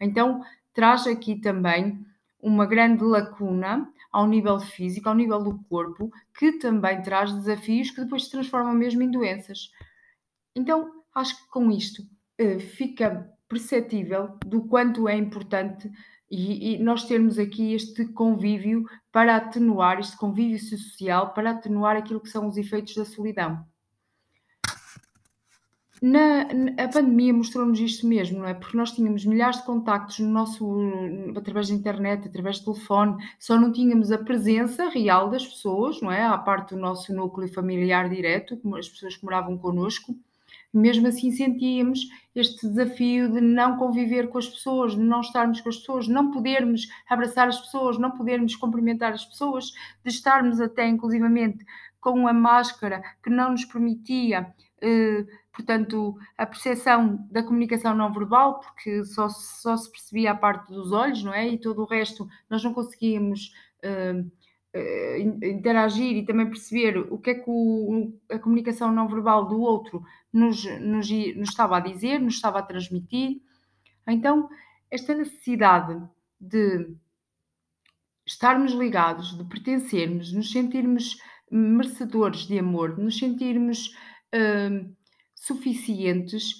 Então, 0.00 0.42
traz 0.74 1.06
aqui 1.06 1.40
também 1.40 2.04
uma 2.40 2.66
grande 2.66 3.02
lacuna 3.02 3.90
ao 4.12 4.26
nível 4.26 4.60
físico, 4.60 5.08
ao 5.08 5.14
nível 5.14 5.42
do 5.42 5.58
corpo, 5.64 6.10
que 6.38 6.52
também 6.58 7.00
traz 7.00 7.32
desafios 7.32 7.90
que 7.90 8.02
depois 8.02 8.24
se 8.24 8.30
transformam 8.30 8.74
mesmo 8.74 9.02
em 9.02 9.10
doenças. 9.10 9.70
Então, 10.54 11.02
acho 11.14 11.36
que 11.36 11.48
com 11.48 11.70
isto 11.70 12.02
uh, 12.40 12.60
fica 12.60 13.30
perceptível 13.48 14.38
do 14.44 14.64
quanto 14.68 15.08
é 15.08 15.16
importante 15.16 15.90
e, 16.30 16.78
nós 16.78 17.04
termos 17.06 17.38
aqui 17.38 17.74
este 17.74 18.06
convívio 18.06 18.84
para 19.12 19.36
atenuar, 19.36 20.00
este 20.00 20.16
convívio 20.16 20.58
social, 20.58 21.32
para 21.32 21.50
atenuar 21.50 21.96
aquilo 21.96 22.20
que 22.20 22.28
são 22.28 22.48
os 22.48 22.56
efeitos 22.56 22.94
da 22.94 23.04
solidão. 23.04 23.64
Na, 26.02 26.42
a 26.82 26.88
pandemia 26.88 27.32
mostrou-nos 27.32 27.78
isto 27.80 28.06
mesmo, 28.06 28.40
não 28.40 28.46
é? 28.46 28.52
Porque 28.52 28.76
nós 28.76 28.90
tínhamos 28.92 29.24
milhares 29.24 29.58
de 29.58 29.64
contactos 29.64 30.18
no 30.18 30.28
nosso, 30.28 30.76
através 31.36 31.68
da 31.68 31.74
internet, 31.74 32.26
através 32.26 32.58
do 32.58 32.72
telefone, 32.72 33.16
só 33.38 33.58
não 33.58 33.72
tínhamos 33.72 34.10
a 34.10 34.18
presença 34.18 34.88
real 34.88 35.30
das 35.30 35.46
pessoas, 35.46 36.00
não 36.02 36.10
é? 36.10 36.24
À 36.24 36.36
parte 36.36 36.74
do 36.74 36.80
nosso 36.80 37.14
núcleo 37.14 37.48
familiar 37.48 38.08
direto, 38.08 38.60
as 38.76 38.88
pessoas 38.88 39.16
que 39.16 39.24
moravam 39.24 39.56
connosco. 39.56 40.14
Mesmo 40.72 41.06
assim 41.06 41.30
sentíamos 41.30 42.00
este 42.34 42.66
desafio 42.68 43.30
de 43.30 43.40
não 43.40 43.76
conviver 43.76 44.28
com 44.28 44.38
as 44.38 44.48
pessoas, 44.48 44.96
de 44.96 45.00
não 45.00 45.20
estarmos 45.20 45.60
com 45.60 45.68
as 45.68 45.76
pessoas, 45.76 46.08
não 46.08 46.32
podermos 46.32 46.88
abraçar 47.08 47.46
as 47.46 47.60
pessoas, 47.60 47.96
não 47.96 48.10
podermos 48.10 48.56
cumprimentar 48.56 49.12
as 49.12 49.24
pessoas, 49.24 49.70
de 50.04 50.10
estarmos 50.10 50.60
até 50.60 50.88
inclusivamente 50.88 51.64
com 52.00 52.26
a 52.26 52.32
máscara 52.32 53.02
que 53.22 53.30
não 53.30 53.52
nos 53.52 53.64
permitia 53.64 54.52
eh, 54.82 55.24
portanto, 55.54 56.18
a 56.36 56.44
percepção 56.44 57.26
da 57.30 57.42
comunicação 57.42 57.94
não 57.94 58.12
verbal, 58.12 58.60
porque 58.60 59.04
só, 59.04 59.28
só 59.28 59.76
se 59.76 59.90
percebia 59.90 60.32
a 60.32 60.36
parte 60.36 60.68
dos 60.72 60.90
olhos, 60.90 61.22
não 61.22 61.32
é? 61.32 61.48
E 61.48 61.58
todo 61.58 61.82
o 61.82 61.86
resto 61.86 62.28
nós 62.50 62.62
não 62.64 62.74
conseguíamos 62.74 63.52
uh, 63.84 64.20
uh, 64.20 65.46
interagir 65.46 66.16
e 66.16 66.26
também 66.26 66.50
perceber 66.50 66.98
o 66.98 67.18
que 67.18 67.30
é 67.30 67.34
que 67.34 67.44
o, 67.46 68.12
a 68.30 68.38
comunicação 68.38 68.92
não 68.92 69.08
verbal 69.08 69.46
do 69.46 69.60
outro 69.60 70.02
nos, 70.32 70.64
nos, 70.80 71.08
nos 71.08 71.48
estava 71.48 71.76
a 71.76 71.80
dizer, 71.80 72.18
nos 72.18 72.34
estava 72.34 72.58
a 72.58 72.62
transmitir. 72.62 73.40
Então, 74.08 74.48
esta 74.90 75.14
necessidade 75.14 76.02
de 76.40 76.94
estarmos 78.26 78.72
ligados, 78.72 79.38
de 79.38 79.44
pertencermos, 79.44 80.32
nos 80.32 80.50
sentirmos 80.50 81.16
merecedores 81.48 82.40
de 82.40 82.58
amor, 82.58 82.96
de 82.96 83.02
nos 83.02 83.16
sentirmos. 83.16 83.94
Uh, 84.34 84.92
suficientes 85.46 86.54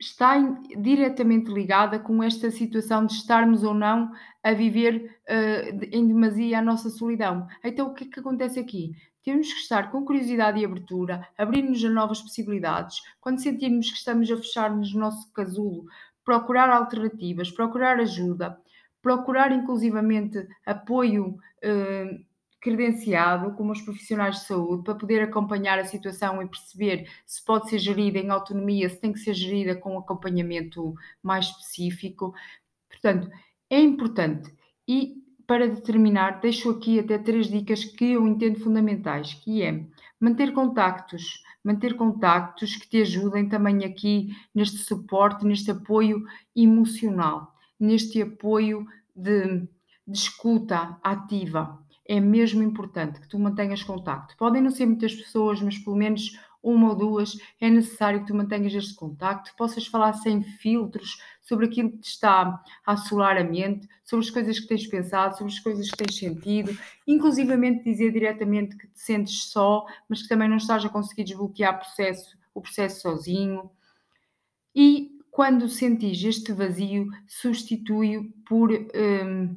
está 0.00 0.36
diretamente 0.78 1.50
ligada 1.50 1.98
com 1.98 2.22
esta 2.22 2.50
situação 2.50 3.06
de 3.06 3.14
estarmos 3.14 3.62
ou 3.62 3.72
não 3.72 4.10
a 4.42 4.52
viver 4.52 5.18
uh, 5.28 5.84
em 5.90 6.06
demasia 6.06 6.58
a 6.58 6.62
nossa 6.62 6.90
solidão. 6.90 7.46
Então, 7.64 7.88
o 7.88 7.94
que 7.94 8.04
é 8.04 8.06
que 8.08 8.20
acontece 8.20 8.60
aqui? 8.60 8.92
Temos 9.24 9.52
que 9.52 9.60
estar 9.60 9.90
com 9.90 10.04
curiosidade 10.04 10.60
e 10.60 10.64
abertura, 10.64 11.26
abrir-nos 11.36 11.84
a 11.84 11.88
novas 11.88 12.20
possibilidades. 12.20 12.98
Quando 13.20 13.40
sentirmos 13.40 13.90
que 13.90 13.96
estamos 13.96 14.30
a 14.30 14.36
fechar-nos 14.36 14.92
no 14.92 15.00
nosso 15.00 15.32
casulo, 15.32 15.86
procurar 16.24 16.68
alternativas, 16.70 17.50
procurar 17.50 17.98
ajuda, 17.98 18.56
procurar 19.00 19.50
inclusivamente 19.50 20.46
apoio 20.64 21.38
uh, 21.64 22.25
credenciado 22.66 23.54
como 23.54 23.70
os 23.70 23.80
profissionais 23.80 24.40
de 24.40 24.46
saúde 24.46 24.82
para 24.82 24.96
poder 24.96 25.22
acompanhar 25.22 25.78
a 25.78 25.84
situação 25.84 26.42
e 26.42 26.48
perceber 26.48 27.08
se 27.24 27.44
pode 27.44 27.70
ser 27.70 27.78
gerida 27.78 28.18
em 28.18 28.28
autonomia, 28.28 28.90
se 28.90 29.00
tem 29.00 29.12
que 29.12 29.20
ser 29.20 29.34
gerida 29.34 29.76
com 29.76 29.94
um 29.94 30.00
acompanhamento 30.00 30.92
mais 31.22 31.46
específico. 31.46 32.34
Portanto, 32.90 33.30
é 33.70 33.78
importante. 33.78 34.52
E 34.88 35.14
para 35.46 35.68
determinar, 35.68 36.40
deixo 36.40 36.68
aqui 36.68 36.98
até 36.98 37.18
três 37.18 37.46
dicas 37.46 37.84
que 37.84 38.14
eu 38.14 38.26
entendo 38.26 38.58
fundamentais, 38.58 39.34
que 39.34 39.62
é 39.62 39.86
manter 40.18 40.52
contactos, 40.52 41.40
manter 41.62 41.94
contactos 41.94 42.74
que 42.74 42.88
te 42.88 43.00
ajudem 43.02 43.48
também 43.48 43.84
aqui 43.84 44.30
neste 44.52 44.78
suporte, 44.78 45.46
neste 45.46 45.70
apoio 45.70 46.24
emocional, 46.56 47.54
neste 47.78 48.20
apoio 48.22 48.84
de, 49.14 49.68
de 50.04 50.18
escuta 50.18 50.98
ativa 51.00 51.85
é 52.08 52.20
mesmo 52.20 52.62
importante 52.62 53.20
que 53.20 53.28
tu 53.28 53.38
mantenhas 53.38 53.82
contacto. 53.82 54.36
Podem 54.36 54.62
não 54.62 54.70
ser 54.70 54.86
muitas 54.86 55.14
pessoas, 55.14 55.60
mas 55.60 55.78
pelo 55.78 55.96
menos 55.96 56.38
uma 56.62 56.88
ou 56.88 56.96
duas, 56.96 57.38
é 57.60 57.70
necessário 57.70 58.20
que 58.20 58.26
tu 58.26 58.34
mantenhas 58.34 58.74
este 58.74 58.94
contacto, 58.94 59.54
possas 59.56 59.86
falar 59.86 60.12
sem 60.14 60.42
filtros 60.42 61.22
sobre 61.40 61.66
aquilo 61.66 61.92
que 61.92 61.98
te 61.98 62.08
está 62.08 62.60
a 62.84 62.92
assolar 62.92 63.36
a 63.36 63.44
mente, 63.44 63.88
sobre 64.02 64.24
as 64.26 64.30
coisas 64.30 64.58
que 64.58 64.66
tens 64.66 64.84
pensado, 64.86 65.38
sobre 65.38 65.52
as 65.52 65.60
coisas 65.60 65.88
que 65.88 65.96
tens 65.96 66.18
sentido, 66.18 66.76
inclusivamente 67.06 67.84
dizer 67.84 68.10
diretamente 68.10 68.76
que 68.76 68.88
te 68.88 68.98
sentes 68.98 69.44
só, 69.44 69.86
mas 70.08 70.22
que 70.22 70.28
também 70.28 70.48
não 70.48 70.56
estás 70.56 70.84
a 70.84 70.88
conseguir 70.88 71.22
desbloquear 71.22 71.78
processo, 71.78 72.36
o 72.52 72.60
processo 72.60 73.02
sozinho. 73.02 73.70
E 74.74 75.20
quando 75.30 75.68
sentis 75.68 76.22
este 76.24 76.52
vazio, 76.52 77.08
substitui-o 77.28 78.32
por. 78.44 78.72
Hum, 78.72 79.56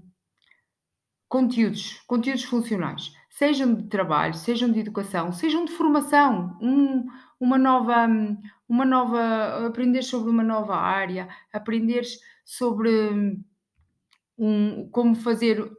conteúdos, 1.29 2.01
conteúdos 2.07 2.43
funcionais, 2.43 3.13
sejam 3.29 3.75
de 3.75 3.83
trabalho, 3.83 4.33
sejam 4.33 4.71
de 4.71 4.79
educação, 4.79 5.31
sejam 5.31 5.63
de 5.63 5.71
formação, 5.71 6.57
um, 6.59 7.05
uma 7.39 7.57
nova, 7.57 8.07
uma 8.67 8.83
nova, 8.83 9.67
aprender 9.67 10.01
sobre 10.01 10.31
uma 10.31 10.43
nova 10.43 10.75
área, 10.75 11.29
aprender 11.53 12.03
sobre 12.43 13.39
um, 14.37 14.89
como 14.89 15.15
fazer 15.15 15.71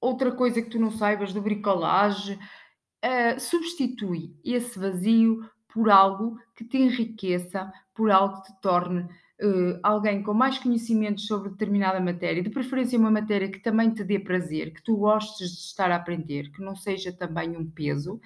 outra 0.00 0.30
coisa 0.30 0.60
que 0.60 0.70
tu 0.70 0.78
não 0.78 0.90
saibas 0.90 1.32
de 1.32 1.40
bricolagem, 1.40 2.36
uh, 2.36 3.40
substitui 3.40 4.36
esse 4.44 4.78
vazio 4.78 5.48
por 5.72 5.90
algo 5.90 6.38
que 6.56 6.64
te 6.64 6.78
enriqueça, 6.78 7.72
por 7.94 8.10
algo 8.10 8.42
que 8.42 8.52
te 8.52 8.60
torne 8.60 9.02
uh, 9.02 9.78
alguém 9.82 10.22
com 10.22 10.34
mais 10.34 10.58
conhecimentos 10.58 11.26
sobre 11.26 11.50
determinada 11.50 12.00
matéria, 12.00 12.42
de 12.42 12.50
preferência 12.50 12.98
uma 12.98 13.10
matéria 13.10 13.50
que 13.50 13.60
também 13.60 13.90
te 13.90 14.02
dê 14.04 14.18
prazer, 14.18 14.72
que 14.72 14.82
tu 14.82 14.96
gostes 14.96 15.50
de 15.50 15.58
estar 15.60 15.90
a 15.90 15.96
aprender, 15.96 16.50
que 16.50 16.62
não 16.62 16.74
seja 16.74 17.12
também 17.12 17.56
um 17.56 17.68
peso, 17.68 18.20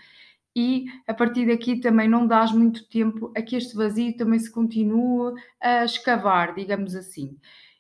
e 0.55 0.87
a 1.07 1.15
partir 1.15 1.47
daqui 1.47 1.81
também 1.81 2.09
não 2.09 2.27
dás 2.27 2.53
muito 2.53 2.87
tempo 2.89 3.33
a 3.37 3.41
que 3.41 3.57
este 3.57 3.75
vazio 3.75 4.17
também 4.17 4.39
se 4.39 4.51
continue 4.51 5.35
a 5.61 5.85
escavar, 5.85 6.55
digamos 6.55 6.95
assim. 6.95 7.39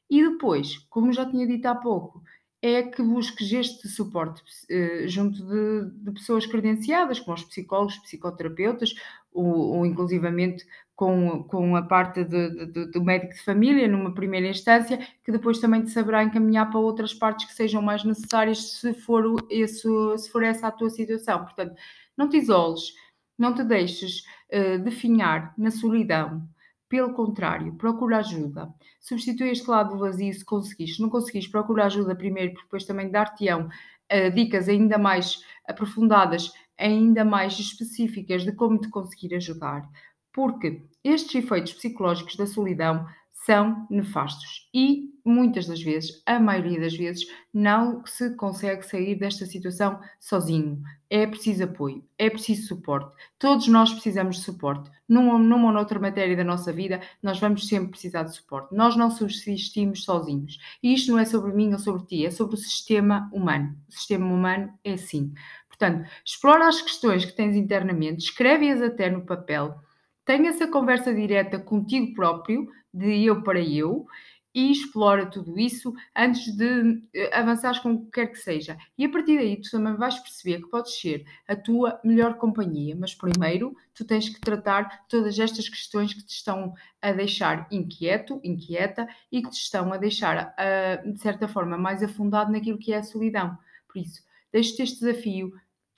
E 0.08 0.22
depois, 0.22 0.78
como 0.88 1.12
já 1.12 1.28
tinha 1.28 1.46
dito 1.46 1.66
há 1.66 1.74
pouco, 1.74 2.22
é 2.62 2.82
que 2.82 3.02
busques 3.02 3.52
este 3.52 3.88
suporte 3.88 4.40
uh, 4.40 5.08
junto 5.08 5.44
de, 5.44 5.90
de, 6.04 6.12
pessoas 6.12 6.46
credenciadas, 6.46 7.18
como 7.18 7.36
os 7.36 7.44
psicólogos, 7.44 7.98
psicoterapeutas, 7.98 8.94
ou, 9.32 9.86
inclusivamente 9.86 10.64
com, 10.94 11.42
com 11.44 11.74
a 11.74 11.82
parte 11.82 12.24
de, 12.24 12.66
de, 12.66 12.86
do 12.92 13.02
médico 13.02 13.34
de 13.34 13.42
família, 13.42 13.88
numa 13.88 14.14
primeira 14.14 14.48
instância, 14.48 14.98
que 15.24 15.32
depois 15.32 15.58
também 15.58 15.82
te 15.82 15.90
saberá 15.90 16.22
encaminhar 16.22 16.70
para 16.70 16.78
outras 16.78 17.12
partes 17.12 17.46
que 17.46 17.54
sejam 17.54 17.82
mais 17.82 18.04
necessárias, 18.04 18.78
se 18.78 18.94
for, 18.94 19.24
esse, 19.50 19.88
se 20.18 20.30
for 20.30 20.42
essa 20.42 20.68
a 20.68 20.70
tua 20.70 20.90
situação. 20.90 21.44
Portanto, 21.44 21.74
não 22.16 22.28
te 22.28 22.36
isoles, 22.36 22.92
não 23.38 23.54
te 23.54 23.64
deixes 23.64 24.20
uh, 24.52 24.78
definhar 24.82 25.54
na 25.56 25.70
solidão. 25.70 26.46
Pelo 26.88 27.14
contrário, 27.14 27.74
procura 27.74 28.18
ajuda. 28.18 28.68
Substitui 29.00 29.48
este 29.48 29.68
lado 29.68 29.98
vazio 29.98 30.32
se 30.32 30.44
conseguires. 30.44 30.96
Se 30.96 31.02
não 31.02 31.08
conseguires, 31.08 31.48
procura 31.48 31.86
ajuda 31.86 32.14
primeiro, 32.14 32.52
porque 32.52 32.66
depois 32.66 32.84
também 32.84 33.10
dar-te-ão 33.10 33.66
uh, 33.66 34.30
dicas 34.34 34.68
ainda 34.68 34.98
mais 34.98 35.42
aprofundadas, 35.66 36.52
ainda 36.82 37.24
mais 37.24 37.58
específicas 37.58 38.44
de 38.44 38.52
como 38.52 38.78
te 38.78 38.88
conseguir 38.88 39.34
ajudar. 39.34 39.88
Porque 40.32 40.82
estes 41.04 41.34
efeitos 41.36 41.72
psicológicos 41.74 42.36
da 42.36 42.46
solidão 42.46 43.06
são 43.44 43.86
nefastos 43.90 44.68
e 44.72 45.12
muitas 45.24 45.66
das 45.66 45.82
vezes, 45.82 46.22
a 46.26 46.38
maioria 46.38 46.80
das 46.80 46.96
vezes, 46.96 47.26
não 47.52 48.04
se 48.06 48.34
consegue 48.36 48.82
sair 48.84 49.14
desta 49.16 49.46
situação 49.46 50.00
sozinho. 50.20 50.82
É 51.08 51.26
preciso 51.26 51.64
apoio, 51.64 52.04
é 52.18 52.30
preciso 52.30 52.68
suporte. 52.68 53.14
Todos 53.38 53.68
nós 53.68 53.92
precisamos 53.92 54.36
de 54.36 54.42
suporte. 54.42 54.90
Numa, 55.08 55.38
numa 55.38 55.66
ou 55.66 55.72
noutra 55.72 55.98
matéria 56.00 56.36
da 56.36 56.44
nossa 56.44 56.72
vida, 56.72 57.00
nós 57.22 57.38
vamos 57.38 57.68
sempre 57.68 57.90
precisar 57.90 58.22
de 58.22 58.34
suporte. 58.34 58.74
Nós 58.74 58.96
não 58.96 59.10
subsistimos 59.10 60.04
sozinhos. 60.04 60.58
E 60.82 60.94
isto 60.94 61.12
não 61.12 61.18
é 61.18 61.24
sobre 61.24 61.52
mim 61.52 61.72
ou 61.72 61.78
sobre 61.78 62.06
ti, 62.06 62.24
é 62.24 62.30
sobre 62.30 62.54
o 62.54 62.58
sistema 62.58 63.28
humano. 63.32 63.76
O 63.88 63.92
sistema 63.92 64.26
humano 64.26 64.72
é 64.82 64.94
assim. 64.94 65.32
Portanto, 65.82 66.08
explora 66.24 66.68
as 66.68 66.80
questões 66.80 67.24
que 67.24 67.32
tens 67.32 67.56
internamente, 67.56 68.24
escreve-as 68.24 68.80
até 68.80 69.10
no 69.10 69.26
papel 69.26 69.74
Tenha 70.24 70.50
essa 70.50 70.68
conversa 70.68 71.12
direta 71.12 71.58
contigo 71.58 72.14
próprio, 72.14 72.68
de 72.94 73.24
eu 73.24 73.42
para 73.42 73.60
eu, 73.60 74.06
e 74.54 74.70
explora 74.70 75.26
tudo 75.26 75.58
isso 75.58 75.92
antes 76.14 76.56
de 76.56 77.02
eh, 77.14 77.36
avançares 77.36 77.78
com 77.78 77.94
o 77.94 78.04
que 78.04 78.10
quer 78.12 78.26
que 78.28 78.38
seja. 78.38 78.76
E 78.96 79.04
a 79.04 79.10
partir 79.10 79.36
daí 79.36 79.60
tu 79.60 79.70
também 79.70 79.96
vais 79.96 80.18
perceber 80.18 80.60
que 80.60 80.68
podes 80.68 81.00
ser 81.00 81.24
a 81.48 81.56
tua 81.56 81.98
melhor 82.04 82.34
companhia, 82.36 82.94
mas 82.94 83.14
primeiro 83.14 83.74
tu 83.94 84.04
tens 84.04 84.28
que 84.28 84.40
tratar 84.40 85.06
todas 85.08 85.38
estas 85.38 85.68
questões 85.68 86.12
que 86.12 86.24
te 86.24 86.34
estão 86.34 86.74
a 87.00 87.12
deixar 87.12 87.66
inquieto, 87.72 88.40
inquieta 88.44 89.08
e 89.32 89.42
que 89.42 89.50
te 89.50 89.58
estão 89.58 89.92
a 89.92 89.96
deixar, 89.96 90.54
uh, 90.54 91.12
de 91.12 91.20
certa 91.20 91.48
forma, 91.48 91.78
mais 91.78 92.02
afundado 92.02 92.52
naquilo 92.52 92.78
que 92.78 92.92
é 92.92 92.98
a 92.98 93.02
solidão. 93.02 93.58
Por 93.88 93.98
isso, 93.98 94.22
deixo-te 94.52 94.82
este 94.82 95.00
desafio, 95.00 95.52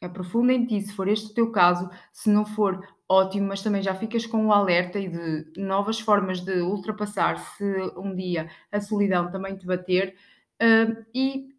aprofunda 0.07 0.53
em 0.53 0.67
ti, 0.67 0.81
se 0.83 0.93
for 0.93 1.09
este 1.09 1.31
o 1.31 1.35
teu 1.35 1.51
caso, 1.51 1.89
se 2.13 2.31
não 2.31 2.45
for, 2.45 2.87
ótimo, 3.09 3.49
mas 3.49 3.63
também 3.63 3.83
já 3.83 3.95
ficas 3.95 4.27
com 4.27 4.47
o 4.47 4.53
alerta 4.53 4.99
e 4.99 5.09
de 5.09 5.61
novas 5.61 6.01
formas 6.01 6.41
de 6.41 6.61
ultrapassar 6.61 7.39
se 7.39 7.65
um 7.97 8.15
dia 8.15 8.51
a 8.73 8.81
solidão 8.81 9.31
também 9.31 9.57
te 9.57 9.67
bater 9.67 10.17
uh, 10.63 11.05
e 11.15 11.55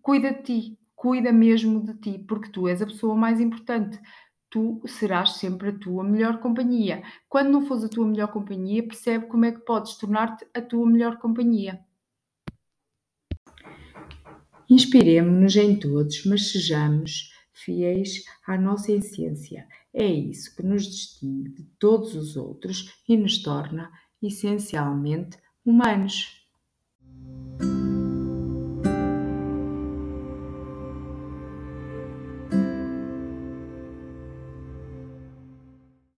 cuida 0.00 0.32
de 0.32 0.42
ti, 0.42 0.78
cuida 0.94 1.32
mesmo 1.32 1.82
de 1.82 1.94
ti, 1.94 2.24
porque 2.26 2.50
tu 2.50 2.68
és 2.68 2.80
a 2.80 2.86
pessoa 2.86 3.14
mais 3.14 3.40
importante. 3.40 4.00
Tu 4.48 4.80
serás 4.86 5.32
sempre 5.32 5.70
a 5.70 5.78
tua 5.78 6.04
melhor 6.04 6.38
companhia. 6.38 7.02
Quando 7.28 7.50
não 7.50 7.66
fores 7.66 7.84
a 7.84 7.88
tua 7.88 8.06
melhor 8.06 8.28
companhia, 8.28 8.86
percebe 8.86 9.26
como 9.26 9.44
é 9.44 9.52
que 9.52 9.60
podes 9.60 9.96
tornar-te 9.96 10.46
a 10.54 10.62
tua 10.62 10.86
melhor 10.86 11.18
companhia. 11.18 11.80
Inspiremos-nos 14.70 15.56
em 15.56 15.78
todos, 15.78 16.24
mas 16.24 16.50
sejamos 16.50 17.35
fiéis 17.56 18.24
à 18.46 18.56
nossa 18.58 18.92
essência. 18.92 19.66
É 19.92 20.06
isso 20.06 20.54
que 20.54 20.62
nos 20.62 20.84
distingue 20.84 21.50
de 21.50 21.64
todos 21.78 22.14
os 22.14 22.36
outros 22.36 23.02
e 23.08 23.16
nos 23.16 23.42
torna 23.42 23.90
essencialmente 24.22 25.38
humanos. 25.64 26.45